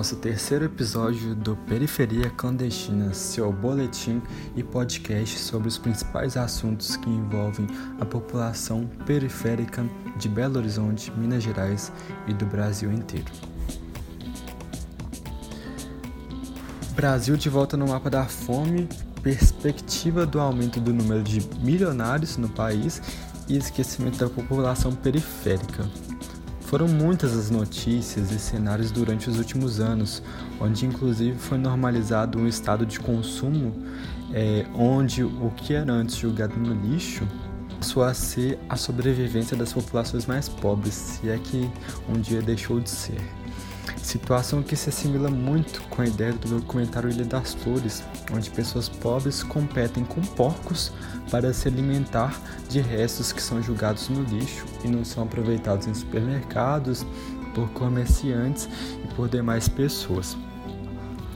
nosso 0.00 0.16
terceiro 0.16 0.64
episódio 0.64 1.34
do 1.34 1.54
Periferia 1.54 2.30
Clandestina, 2.30 3.12
seu 3.12 3.52
boletim 3.52 4.22
e 4.56 4.62
podcast 4.62 5.38
sobre 5.38 5.68
os 5.68 5.76
principais 5.76 6.38
assuntos 6.38 6.96
que 6.96 7.10
envolvem 7.10 7.66
a 8.00 8.06
população 8.06 8.86
periférica 9.04 9.84
de 10.16 10.26
Belo 10.26 10.56
Horizonte, 10.56 11.12
Minas 11.18 11.42
Gerais 11.42 11.92
e 12.26 12.32
do 12.32 12.46
Brasil 12.46 12.90
inteiro. 12.90 13.30
Brasil 16.92 17.36
de 17.36 17.50
volta 17.50 17.76
no 17.76 17.86
mapa 17.86 18.08
da 18.08 18.24
fome, 18.24 18.88
perspectiva 19.22 20.24
do 20.24 20.40
aumento 20.40 20.80
do 20.80 20.94
número 20.94 21.22
de 21.22 21.46
milionários 21.58 22.38
no 22.38 22.48
país 22.48 23.02
e 23.46 23.58
esquecimento 23.58 24.16
da 24.16 24.30
população 24.30 24.94
periférica. 24.94 25.86
Foram 26.70 26.86
muitas 26.86 27.36
as 27.36 27.50
notícias 27.50 28.30
e 28.30 28.38
cenários 28.38 28.92
durante 28.92 29.28
os 29.28 29.38
últimos 29.38 29.80
anos, 29.80 30.22
onde 30.60 30.86
inclusive 30.86 31.36
foi 31.36 31.58
normalizado 31.58 32.38
um 32.38 32.46
estado 32.46 32.86
de 32.86 33.00
consumo 33.00 33.74
é, 34.32 34.64
onde 34.72 35.24
o 35.24 35.52
que 35.56 35.74
era 35.74 35.92
antes 35.92 36.14
julgado 36.14 36.56
no 36.56 36.72
lixo 36.72 37.26
passou 37.76 38.04
a 38.04 38.14
ser 38.14 38.56
a 38.68 38.76
sobrevivência 38.76 39.56
das 39.56 39.72
populações 39.72 40.26
mais 40.26 40.48
pobres, 40.48 40.94
se 40.94 41.28
é 41.28 41.38
que 41.38 41.68
um 42.08 42.20
dia 42.20 42.40
deixou 42.40 42.78
de 42.78 42.88
ser. 42.88 43.20
Situação 44.02 44.62
que 44.62 44.74
se 44.74 44.88
assimila 44.88 45.30
muito 45.30 45.82
com 45.82 46.02
a 46.02 46.06
ideia 46.06 46.32
do 46.32 46.58
documentário 46.58 47.10
Ilha 47.10 47.24
das 47.24 47.54
Flores, 47.54 48.02
onde 48.32 48.50
pessoas 48.50 48.88
pobres 48.88 49.42
competem 49.42 50.04
com 50.04 50.20
porcos 50.20 50.92
para 51.30 51.52
se 51.52 51.68
alimentar 51.68 52.40
de 52.68 52.80
restos 52.80 53.32
que 53.32 53.42
são 53.42 53.62
julgados 53.62 54.08
no 54.08 54.22
lixo 54.22 54.64
e 54.82 54.88
não 54.88 55.04
são 55.04 55.24
aproveitados 55.24 55.86
em 55.86 55.94
supermercados, 55.94 57.06
por 57.54 57.68
comerciantes 57.70 58.68
e 59.04 59.14
por 59.14 59.28
demais 59.28 59.68
pessoas. 59.68 60.36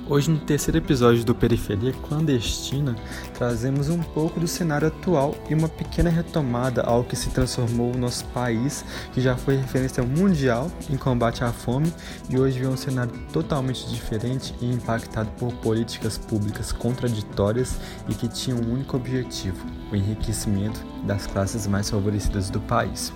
Hoje, 0.06 0.30
no 0.30 0.38
terceiro 0.38 0.76
episódio 0.76 1.24
do 1.24 1.34
Periferia 1.34 1.94
Clandestina, 2.06 2.94
trazemos 3.32 3.88
um 3.88 4.02
pouco 4.02 4.38
do 4.38 4.46
cenário 4.46 4.88
atual 4.88 5.34
e 5.48 5.54
uma 5.54 5.66
pequena 5.66 6.10
retomada 6.10 6.82
ao 6.82 7.02
que 7.02 7.16
se 7.16 7.30
transformou 7.30 7.90
o 7.94 7.96
nosso 7.96 8.22
país, 8.26 8.84
que 9.14 9.20
já 9.22 9.34
foi 9.34 9.56
referência 9.56 10.02
mundial 10.02 10.70
em 10.90 10.98
combate 10.98 11.42
à 11.42 11.50
fome 11.50 11.90
e 12.28 12.38
hoje 12.38 12.58
vê 12.58 12.66
um 12.66 12.76
cenário 12.76 13.14
totalmente 13.32 13.88
diferente 13.88 14.54
e 14.60 14.70
impactado 14.70 15.30
por 15.38 15.50
políticas 15.54 16.18
públicas 16.18 16.70
contraditórias 16.70 17.78
e 18.06 18.14
que 18.14 18.28
tinham 18.28 18.58
um 18.58 18.74
único 18.74 18.98
objetivo: 18.98 19.64
o 19.90 19.96
enriquecimento 19.96 20.84
das 21.06 21.26
classes 21.26 21.66
mais 21.66 21.88
favorecidas 21.88 22.50
do 22.50 22.60
país. 22.60 23.10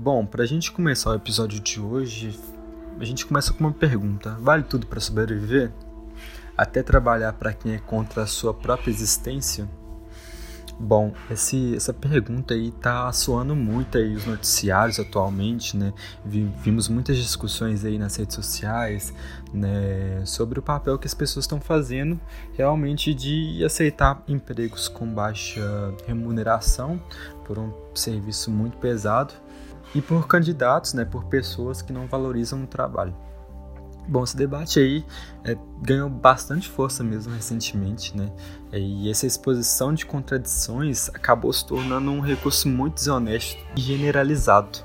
Bom, 0.00 0.24
para 0.24 0.44
a 0.44 0.46
gente 0.46 0.70
começar 0.70 1.10
o 1.10 1.14
episódio 1.14 1.58
de 1.58 1.80
hoje, 1.80 2.38
a 3.00 3.04
gente 3.04 3.26
começa 3.26 3.52
com 3.52 3.64
uma 3.64 3.72
pergunta: 3.72 4.36
vale 4.38 4.62
tudo 4.62 4.86
para 4.86 5.00
sobreviver? 5.00 5.72
Até 6.56 6.84
trabalhar 6.84 7.32
para 7.32 7.52
quem 7.52 7.74
é 7.74 7.78
contra 7.78 8.22
a 8.22 8.26
sua 8.26 8.54
própria 8.54 8.92
existência? 8.92 9.68
Bom, 10.78 11.12
esse, 11.28 11.74
essa 11.74 11.92
pergunta 11.92 12.54
aí 12.54 12.70
tá 12.70 13.12
soando 13.12 13.56
muito 13.56 13.98
aí 13.98 14.14
os 14.14 14.24
noticiários 14.24 15.00
atualmente, 15.00 15.76
né? 15.76 15.92
Vimos 16.24 16.88
muitas 16.88 17.16
discussões 17.16 17.84
aí 17.84 17.98
nas 17.98 18.14
redes 18.14 18.36
sociais, 18.36 19.12
né, 19.52 20.22
sobre 20.24 20.60
o 20.60 20.62
papel 20.62 20.96
que 20.96 21.08
as 21.08 21.14
pessoas 21.14 21.42
estão 21.42 21.60
fazendo 21.60 22.20
realmente 22.52 23.12
de 23.12 23.64
aceitar 23.64 24.22
empregos 24.28 24.86
com 24.86 25.12
baixa 25.12 25.92
remuneração 26.06 27.02
por 27.44 27.58
um 27.58 27.72
serviço 27.92 28.48
muito 28.48 28.76
pesado 28.76 29.34
e 29.94 30.00
por 30.00 30.26
candidatos, 30.26 30.94
né, 30.94 31.04
por 31.04 31.24
pessoas 31.24 31.82
que 31.82 31.92
não 31.92 32.06
valorizam 32.06 32.62
o 32.62 32.66
trabalho. 32.66 33.14
Bom, 34.08 34.24
esse 34.24 34.36
debate 34.36 34.78
aí 34.78 35.04
é, 35.44 35.54
ganhou 35.82 36.08
bastante 36.08 36.66
força 36.66 37.04
mesmo 37.04 37.34
recentemente, 37.34 38.16
né? 38.16 38.32
E 38.72 39.10
essa 39.10 39.26
exposição 39.26 39.92
de 39.92 40.06
contradições 40.06 41.10
acabou 41.10 41.52
se 41.52 41.66
tornando 41.66 42.10
um 42.10 42.20
recurso 42.20 42.68
muito 42.68 42.94
desonesto 42.94 43.62
e 43.76 43.80
generalizado. 43.82 44.78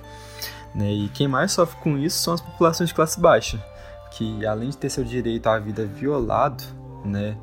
Né? 0.75 0.91
E 0.91 1.09
quem 1.09 1.27
mais 1.27 1.53
sofre 1.53 1.79
com 1.81 1.97
isso 1.97 2.19
são 2.19 2.33
as 2.33 2.41
populações 2.41 2.89
de 2.89 2.95
classe 2.95 3.17
baixa, 3.17 3.63
que 4.11 4.45
além 4.45 4.69
de 4.71 4.77
ter 4.77 4.89
seu 4.89 5.05
direito 5.05 5.47
à 5.47 5.57
vida 5.57 5.85
violado, 5.85 6.63
né, 7.05 7.37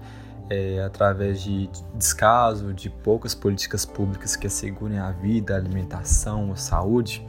é, 0.50 0.82
através 0.82 1.41
de 1.41 1.71
descaso, 1.94 2.75
de 2.75 2.91
poucas 2.91 3.34
políticas 3.34 3.87
públicas 3.87 4.37
que 4.37 4.47
assegurem 4.47 4.98
a 4.98 5.12
vida, 5.12 5.54
a 5.54 5.56
alimentação, 5.56 6.53
a 6.53 6.56
saúde, 6.56 7.25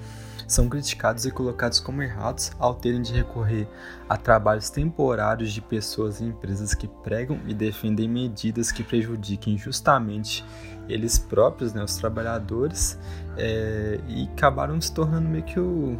são 0.51 0.67
criticados 0.67 1.25
e 1.25 1.31
colocados 1.31 1.79
como 1.79 2.01
errados 2.01 2.51
ao 2.59 2.75
terem 2.75 3.01
de 3.01 3.13
recorrer 3.13 3.67
a 4.09 4.17
trabalhos 4.17 4.69
temporários 4.69 5.51
de 5.51 5.61
pessoas 5.61 6.19
e 6.19 6.25
empresas 6.25 6.73
que 6.73 6.87
pregam 6.87 7.39
e 7.47 7.53
defendem 7.53 8.07
medidas 8.07 8.71
que 8.71 8.83
prejudiquem 8.83 9.57
justamente 9.57 10.43
eles 10.89 11.17
próprios, 11.17 11.73
né, 11.73 11.83
os 11.83 11.95
trabalhadores, 11.95 12.99
é, 13.37 13.99
e 14.07 14.29
acabaram 14.33 14.79
se 14.81 14.93
tornando 14.93 15.29
meio 15.29 15.43
que 15.43 15.59
o, 15.59 15.97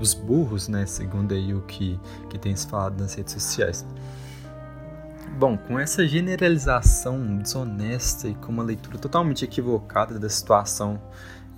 os 0.00 0.14
burros, 0.14 0.68
né, 0.68 0.86
segundo 0.86 1.34
aí 1.34 1.52
o 1.52 1.60
que, 1.62 2.00
que 2.30 2.38
tem 2.38 2.54
se 2.56 2.66
falado 2.66 3.00
nas 3.00 3.14
redes 3.14 3.34
sociais. 3.34 3.84
Bom, 5.36 5.56
com 5.56 5.78
essa 5.78 6.06
generalização 6.06 7.38
desonesta 7.38 8.28
e 8.28 8.34
com 8.36 8.52
uma 8.52 8.62
leitura 8.62 8.98
totalmente 8.98 9.44
equivocada 9.44 10.16
da 10.18 10.28
situação 10.28 11.00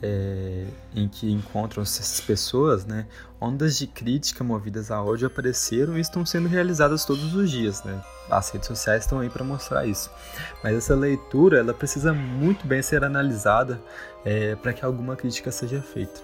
é, 0.02 0.66
em 0.94 1.08
que 1.08 1.30
encontram-se 1.30 2.00
essas 2.00 2.20
pessoas, 2.20 2.84
né, 2.84 3.06
ondas 3.40 3.78
de 3.78 3.86
crítica 3.86 4.44
movidas 4.44 4.90
a 4.90 5.02
ódio 5.02 5.26
apareceram 5.26 5.96
e 5.96 6.00
estão 6.00 6.24
sendo 6.24 6.48
realizadas 6.48 7.04
todos 7.04 7.34
os 7.34 7.50
dias. 7.50 7.82
Né? 7.82 8.00
As 8.30 8.50
redes 8.50 8.66
sociais 8.66 9.04
estão 9.04 9.20
aí 9.20 9.30
para 9.30 9.44
mostrar 9.44 9.86
isso. 9.86 10.10
Mas 10.62 10.76
essa 10.76 10.94
leitura 10.94 11.58
ela 11.58 11.74
precisa 11.74 12.12
muito 12.12 12.66
bem 12.66 12.82
ser 12.82 13.04
analisada 13.04 13.80
é, 14.24 14.54
para 14.56 14.72
que 14.72 14.84
alguma 14.84 15.16
crítica 15.16 15.50
seja 15.50 15.80
feita. 15.80 16.20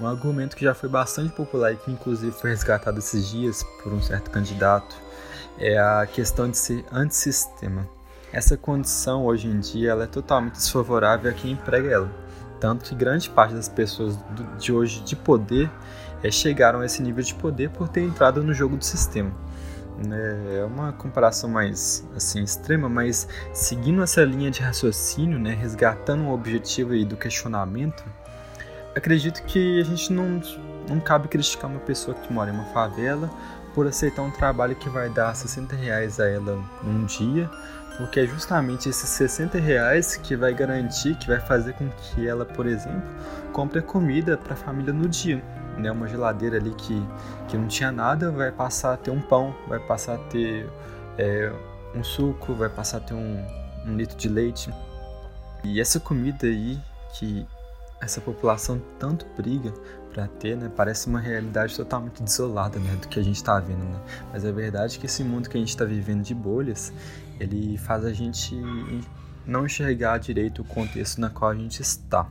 Um 0.00 0.06
argumento 0.06 0.56
que 0.56 0.64
já 0.64 0.74
foi 0.74 0.88
bastante 0.88 1.34
popular 1.34 1.72
e 1.72 1.76
que 1.76 1.90
inclusive 1.90 2.32
foi 2.32 2.50
resgatado 2.50 2.98
esses 2.98 3.28
dias 3.28 3.62
por 3.82 3.92
um 3.92 4.00
certo 4.00 4.30
candidato 4.30 4.96
é 5.58 5.78
a 5.78 6.06
questão 6.06 6.48
de 6.50 6.56
ser 6.56 6.84
antissistema. 6.90 7.86
Essa 8.32 8.56
condição 8.56 9.26
hoje 9.26 9.48
em 9.48 9.60
dia 9.60 9.90
ela 9.90 10.04
é 10.04 10.06
totalmente 10.06 10.54
desfavorável 10.54 11.30
a 11.30 11.34
quem 11.34 11.52
emprega 11.52 11.90
ela 11.90 12.21
tanto 12.62 12.84
que 12.84 12.94
grande 12.94 13.28
parte 13.28 13.54
das 13.54 13.68
pessoas 13.68 14.16
de 14.56 14.72
hoje 14.72 15.00
de 15.00 15.16
poder 15.16 15.68
é, 16.22 16.30
chegaram 16.30 16.78
a 16.78 16.86
esse 16.86 17.02
nível 17.02 17.24
de 17.24 17.34
poder 17.34 17.70
por 17.70 17.88
ter 17.88 18.02
entrado 18.02 18.40
no 18.40 18.54
jogo 18.54 18.76
do 18.76 18.84
sistema. 18.84 19.32
Né? 20.06 20.58
É 20.60 20.64
uma 20.64 20.92
comparação 20.92 21.50
mais 21.50 22.06
assim 22.14 22.44
extrema, 22.44 22.88
mas 22.88 23.26
seguindo 23.52 24.00
essa 24.00 24.22
linha 24.22 24.48
de 24.48 24.60
raciocínio, 24.60 25.40
né, 25.40 25.52
resgatando 25.60 26.22
o 26.22 26.32
objetivo 26.32 26.92
aí 26.92 27.04
do 27.04 27.16
questionamento, 27.16 28.04
acredito 28.94 29.42
que 29.42 29.80
a 29.80 29.84
gente 29.84 30.12
não, 30.12 30.40
não 30.88 31.00
cabe 31.00 31.26
criticar 31.26 31.68
uma 31.68 31.80
pessoa 31.80 32.16
que 32.16 32.32
mora 32.32 32.52
em 32.52 32.54
uma 32.54 32.66
favela 32.66 33.28
por 33.74 33.88
aceitar 33.88 34.22
um 34.22 34.30
trabalho 34.30 34.76
que 34.76 34.88
vai 34.88 35.10
dar 35.10 35.34
60 35.34 35.74
reais 35.74 36.20
a 36.20 36.28
ela 36.28 36.62
num 36.84 37.06
dia, 37.06 37.50
porque 37.96 38.20
é 38.20 38.26
justamente 38.26 38.88
esses 38.88 39.08
60 39.08 39.58
reais 39.58 40.16
que 40.16 40.34
vai 40.34 40.54
garantir, 40.54 41.14
que 41.16 41.26
vai 41.26 41.40
fazer 41.40 41.74
com 41.74 41.88
que 41.90 42.26
ela, 42.26 42.44
por 42.44 42.66
exemplo, 42.66 43.02
compre 43.52 43.82
comida 43.82 44.36
para 44.36 44.54
a 44.54 44.56
família 44.56 44.92
no 44.92 45.08
dia. 45.08 45.42
Né? 45.76 45.90
Uma 45.90 46.08
geladeira 46.08 46.56
ali 46.56 46.74
que, 46.74 47.02
que 47.48 47.56
não 47.56 47.68
tinha 47.68 47.92
nada 47.92 48.30
vai 48.30 48.50
passar 48.50 48.94
a 48.94 48.96
ter 48.96 49.10
um 49.10 49.20
pão, 49.20 49.54
vai 49.68 49.78
passar 49.78 50.14
a 50.14 50.18
ter 50.18 50.68
é, 51.18 51.52
um 51.94 52.02
suco, 52.02 52.54
vai 52.54 52.68
passar 52.68 52.98
a 52.98 53.00
ter 53.00 53.14
um, 53.14 53.44
um 53.86 53.96
litro 53.96 54.16
de 54.16 54.28
leite. 54.28 54.72
E 55.64 55.80
essa 55.80 56.00
comida 56.00 56.46
aí 56.46 56.80
que 57.14 57.46
essa 58.00 58.20
população 58.20 58.82
tanto 58.98 59.26
briga 59.36 59.72
para 60.12 60.28
ter, 60.28 60.56
né, 60.56 60.70
parece 60.74 61.06
uma 61.06 61.20
realidade 61.20 61.74
totalmente 61.74 62.22
desolada, 62.22 62.78
né, 62.78 62.96
do 62.96 63.08
que 63.08 63.18
a 63.18 63.22
gente 63.22 63.36
está 63.36 63.58
vendo, 63.58 63.84
né? 63.84 64.00
Mas 64.32 64.44
é 64.44 64.52
verdade 64.52 64.98
que 64.98 65.06
esse 65.06 65.24
mundo 65.24 65.48
que 65.48 65.56
a 65.56 65.60
gente 65.60 65.70
está 65.70 65.84
vivendo 65.84 66.22
de 66.22 66.34
bolhas, 66.34 66.92
ele 67.40 67.78
faz 67.78 68.04
a 68.04 68.12
gente 68.12 68.54
não 69.46 69.66
enxergar 69.66 70.18
direito 70.18 70.62
o 70.62 70.64
contexto 70.64 71.20
na 71.20 71.30
qual 71.30 71.50
a 71.50 71.54
gente 71.54 71.80
está. 71.80 72.28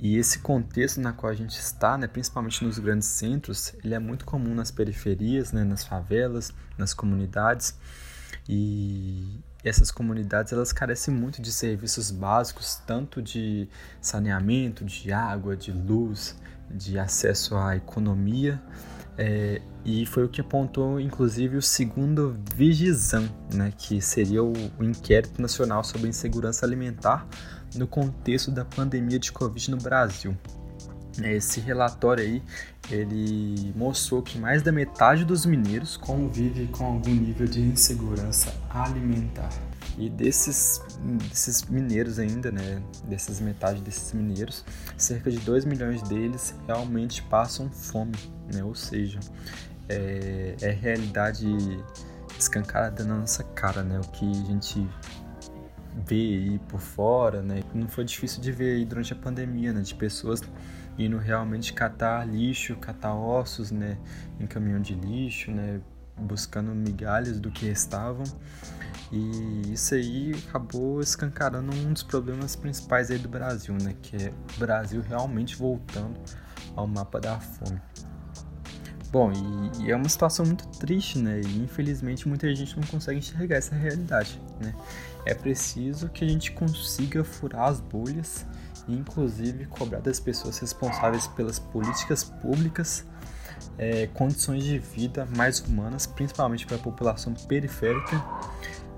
E 0.00 0.18
esse 0.18 0.40
contexto 0.40 1.00
na 1.00 1.12
qual 1.12 1.32
a 1.32 1.34
gente 1.34 1.58
está, 1.58 1.96
né, 1.96 2.06
principalmente 2.06 2.64
nos 2.64 2.78
grandes 2.78 3.08
centros, 3.08 3.72
ele 3.82 3.94
é 3.94 3.98
muito 3.98 4.24
comum 4.24 4.54
nas 4.54 4.70
periferias, 4.70 5.52
né, 5.52 5.64
nas 5.64 5.84
favelas, 5.84 6.52
nas 6.76 6.92
comunidades. 6.92 7.78
E 8.46 9.40
essas 9.64 9.90
comunidades 9.90 10.52
elas 10.52 10.72
carecem 10.72 11.14
muito 11.14 11.40
de 11.40 11.50
serviços 11.50 12.10
básicos, 12.10 12.76
tanto 12.86 13.22
de 13.22 13.66
saneamento, 14.00 14.84
de 14.84 15.10
água, 15.10 15.56
de 15.56 15.72
luz, 15.72 16.36
de 16.70 16.98
acesso 16.98 17.56
à 17.56 17.76
economia, 17.76 18.60
é, 19.16 19.60
e 19.84 20.06
foi 20.06 20.24
o 20.24 20.28
que 20.28 20.40
apontou, 20.40 20.98
inclusive, 20.98 21.56
o 21.56 21.62
segundo 21.62 22.36
Vigizam, 22.54 23.28
né, 23.52 23.72
que 23.76 24.00
seria 24.00 24.42
o, 24.42 24.52
o 24.78 24.84
Inquérito 24.84 25.40
Nacional 25.40 25.84
sobre 25.84 26.08
Insegurança 26.08 26.66
Alimentar 26.66 27.26
no 27.74 27.86
contexto 27.86 28.50
da 28.50 28.64
pandemia 28.64 29.18
de 29.18 29.30
Covid 29.30 29.70
no 29.70 29.76
Brasil. 29.76 30.36
Esse 31.22 31.60
relatório 31.60 32.24
aí, 32.24 32.42
ele 32.90 33.72
mostrou 33.76 34.20
que 34.20 34.38
mais 34.38 34.62
da 34.62 34.72
metade 34.72 35.24
dos 35.24 35.46
mineiros 35.46 35.96
convive 35.96 36.66
com 36.68 36.84
algum 36.84 37.14
nível 37.14 37.46
de 37.46 37.60
insegurança 37.60 38.52
alimentar. 38.68 39.50
E 39.96 40.10
desses, 40.10 40.82
desses 41.28 41.62
mineiros 41.66 42.18
ainda, 42.18 42.50
né, 42.50 42.82
dessas 43.04 43.40
metade 43.40 43.80
desses 43.80 44.12
mineiros, 44.12 44.64
cerca 44.96 45.30
de 45.30 45.38
2 45.38 45.64
milhões 45.64 46.02
deles 46.02 46.54
realmente 46.66 47.22
passam 47.22 47.70
fome, 47.70 48.16
né, 48.52 48.64
ou 48.64 48.74
seja, 48.74 49.20
é, 49.88 50.56
é 50.60 50.70
realidade 50.70 51.46
escancarada 52.36 53.04
na 53.04 53.18
nossa 53.18 53.44
cara, 53.44 53.84
né, 53.84 54.00
o 54.00 54.08
que 54.10 54.28
a 54.28 54.44
gente 54.46 54.84
vê 56.04 56.16
aí 56.16 56.58
por 56.68 56.80
fora, 56.80 57.40
né, 57.40 57.62
não 57.72 57.86
foi 57.86 58.04
difícil 58.04 58.42
de 58.42 58.50
ver 58.50 58.76
aí 58.76 58.84
durante 58.84 59.12
a 59.12 59.16
pandemia, 59.16 59.72
né, 59.72 59.80
de 59.80 59.94
pessoas 59.94 60.42
indo 60.98 61.18
realmente 61.18 61.72
catar 61.72 62.26
lixo, 62.26 62.76
catar 62.76 63.14
ossos, 63.14 63.70
né, 63.70 63.98
em 64.38 64.46
caminhão 64.46 64.80
de 64.80 64.94
lixo, 64.94 65.50
né, 65.50 65.80
buscando 66.16 66.74
migalhas 66.74 67.40
do 67.40 67.50
que 67.50 67.66
estavam. 67.66 68.24
E 69.12 69.72
isso 69.72 69.94
aí 69.94 70.32
acabou 70.48 71.00
escancarando 71.00 71.74
um 71.76 71.92
dos 71.92 72.02
problemas 72.02 72.56
principais 72.56 73.10
aí 73.10 73.18
do 73.18 73.28
Brasil, 73.28 73.74
né, 73.82 73.94
que 74.02 74.16
é 74.16 74.32
o 74.56 74.58
Brasil 74.58 75.02
realmente 75.02 75.56
voltando 75.56 76.18
ao 76.76 76.86
mapa 76.86 77.20
da 77.20 77.38
fome. 77.38 77.80
Bom, 79.14 79.30
e, 79.30 79.84
e, 79.84 79.92
é 79.92 79.96
uma 79.96 80.08
situação 80.08 80.44
muito 80.44 80.66
triste, 80.76 81.20
né? 81.20 81.40
E 81.40 81.58
infelizmente 81.62 82.26
muita 82.26 82.52
gente 82.52 82.76
não 82.76 82.84
consegue 82.84 83.20
enxergar 83.20 83.54
essa 83.54 83.72
realidade, 83.72 84.42
né? 84.60 84.74
É 85.24 85.32
preciso 85.32 86.08
que 86.08 86.24
a 86.24 86.28
gente 86.28 86.50
consiga 86.50 87.22
furar 87.22 87.68
as 87.68 87.78
bolhas 87.78 88.44
e 88.88 88.94
inclusive 88.94 89.66
cobrar 89.66 90.00
das 90.00 90.20
pessoas 90.20 90.58
responsáveis 90.58 91.26
pelas 91.26 91.58
políticas 91.58 92.24
públicas 92.24 93.06
é, 93.78 94.06
condições 94.08 94.64
de 94.64 94.78
vida 94.78 95.26
mais 95.36 95.60
humanas, 95.60 96.06
principalmente 96.06 96.66
para 96.66 96.76
a 96.76 96.80
população 96.80 97.34
periférica, 97.34 98.22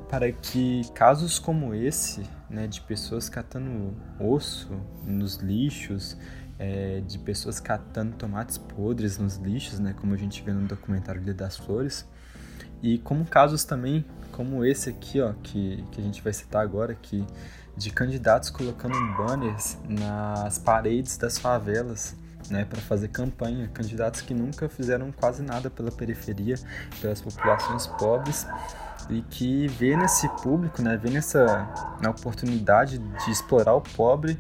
para 0.09 0.31
que 0.31 0.83
casos 0.94 1.38
como 1.38 1.75
esse, 1.75 2.23
né, 2.49 2.67
de 2.67 2.81
pessoas 2.81 3.29
catando 3.29 3.94
osso 4.21 4.71
nos 5.05 5.37
lixos, 5.37 6.17
é, 6.59 7.00
de 7.00 7.19
pessoas 7.19 7.61
catando 7.61 8.17
tomates 8.17 8.56
podres 8.56 9.19
nos 9.19 9.37
lixos, 9.37 9.79
né, 9.79 9.94
como 9.99 10.15
a 10.15 10.17
gente 10.17 10.43
vê 10.43 10.53
no 10.53 10.67
documentário 10.67 11.21
Dia 11.21 11.35
das 11.35 11.56
Flores, 11.56 12.06
e 12.82 12.99
como 12.99 13.25
casos 13.25 13.65
também 13.65 14.05
como 14.32 14.65
esse 14.65 14.91
aqui, 14.91 15.21
ó, 15.21 15.32
que, 15.43 15.82
que 15.91 16.00
a 16.00 16.05
gente 16.05 16.23
vai 16.23 16.32
citar 16.32 16.62
agora, 16.62 16.94
que 16.94 17.25
de 17.76 17.90
candidatos 17.90 18.50
colocando 18.50 18.96
banners 19.17 19.76
nas 19.88 20.58
paredes 20.58 21.17
das 21.17 21.38
favelas, 21.38 22.17
né, 22.50 22.64
para 22.64 22.81
fazer 22.81 23.08
campanha, 23.08 23.69
candidatos 23.69 24.20
que 24.20 24.32
nunca 24.32 24.69
fizeram 24.69 25.12
quase 25.12 25.43
nada 25.43 25.69
pela 25.69 25.90
periferia, 25.90 26.56
pelas 27.00 27.20
populações 27.20 27.87
pobres 27.87 28.46
e 29.11 29.23
que 29.23 29.69
vê 29.69 29.96
nesse 29.96 30.28
público, 30.43 30.82
né, 30.82 30.96
vê 30.96 31.11
nessa 31.11 31.69
na 32.00 32.11
oportunidade 32.11 32.99
de 32.99 33.31
explorar 33.31 33.75
o 33.75 33.81
pobre 33.81 34.38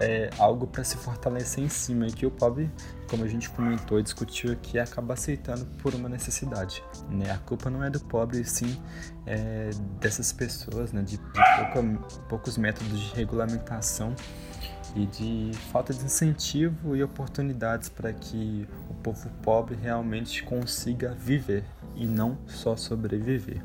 é, 0.00 0.30
algo 0.38 0.66
para 0.66 0.84
se 0.84 0.96
fortalecer 0.96 1.62
em 1.62 1.68
cima 1.68 2.06
e 2.06 2.12
que 2.12 2.26
o 2.26 2.30
pobre, 2.30 2.70
como 3.14 3.22
a 3.22 3.28
gente 3.28 3.48
comentou 3.50 4.00
e 4.00 4.02
discutiu 4.02 4.52
aqui, 4.52 4.76
acaba 4.76 5.14
aceitando 5.14 5.64
por 5.80 5.94
uma 5.94 6.08
necessidade. 6.08 6.82
Né? 7.08 7.30
A 7.30 7.38
culpa 7.38 7.70
não 7.70 7.84
é 7.84 7.88
do 7.88 8.00
pobre, 8.00 8.44
sim 8.44 8.76
é 9.24 9.70
dessas 10.00 10.32
pessoas, 10.32 10.92
né, 10.92 11.00
de, 11.00 11.16
de 11.16 11.22
pouca, 11.22 12.24
poucos 12.28 12.58
métodos 12.58 12.98
de 12.98 13.14
regulamentação 13.14 14.16
e 14.96 15.06
de 15.06 15.52
falta 15.70 15.94
de 15.94 16.04
incentivo 16.04 16.96
e 16.96 17.04
oportunidades 17.04 17.88
para 17.88 18.12
que 18.12 18.66
o 18.90 18.94
povo 18.94 19.30
pobre 19.44 19.76
realmente 19.80 20.42
consiga 20.42 21.14
viver 21.14 21.62
e 21.94 22.06
não 22.06 22.36
só 22.48 22.74
sobreviver. 22.74 23.62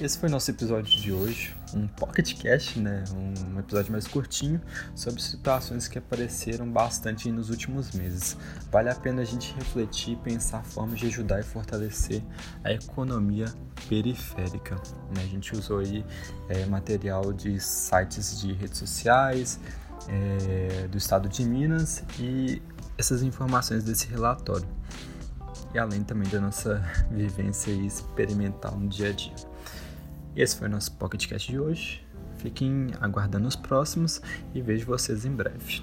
Esse 0.00 0.18
foi 0.18 0.30
nosso 0.30 0.50
episódio 0.50 0.98
de 0.98 1.12
hoje, 1.12 1.54
um 1.74 1.86
pocketcast, 1.86 2.80
né, 2.80 3.04
um 3.14 3.58
episódio 3.58 3.92
mais 3.92 4.06
curtinho 4.06 4.58
sobre 4.94 5.20
situações 5.20 5.88
que 5.88 5.98
apareceram 5.98 6.66
bastante 6.66 7.30
nos 7.30 7.50
últimos 7.50 7.92
meses. 7.92 8.34
Vale 8.72 8.88
a 8.88 8.94
pena 8.94 9.20
a 9.20 9.26
gente 9.26 9.52
refletir 9.52 10.14
e 10.14 10.16
pensar 10.16 10.64
formas 10.64 10.98
de 10.98 11.06
ajudar 11.08 11.40
e 11.40 11.42
fortalecer 11.42 12.22
a 12.64 12.72
economia 12.72 13.44
periférica. 13.90 14.76
Né? 15.14 15.22
A 15.22 15.26
gente 15.26 15.54
usou 15.54 15.80
aí 15.80 16.02
é, 16.48 16.64
material 16.64 17.30
de 17.30 17.60
sites 17.60 18.40
de 18.40 18.54
redes 18.54 18.78
sociais, 18.78 19.60
é, 20.08 20.88
do 20.88 20.96
estado 20.96 21.28
de 21.28 21.44
Minas 21.44 22.02
e 22.18 22.62
essas 22.96 23.22
informações 23.22 23.84
desse 23.84 24.08
relatório. 24.08 24.66
E 25.74 25.78
além 25.78 26.02
também 26.02 26.26
da 26.30 26.40
nossa 26.40 26.82
vivência 27.12 27.70
experimental 27.70 28.78
no 28.78 28.88
dia 28.88 29.10
a 29.10 29.12
dia. 29.12 29.50
Esse 30.36 30.56
foi 30.56 30.68
o 30.68 30.70
nosso 30.70 30.92
podcast 30.92 31.50
de 31.50 31.58
hoje. 31.58 32.06
Fiquem 32.38 32.88
aguardando 33.00 33.48
os 33.48 33.56
próximos 33.56 34.22
e 34.54 34.62
vejo 34.62 34.86
vocês 34.86 35.24
em 35.24 35.32
breve. 35.32 35.82